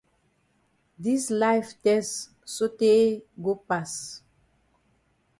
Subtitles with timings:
[1.03, 2.09] Dis life tess
[2.53, 3.03] sotay
[3.43, 3.91] go pass.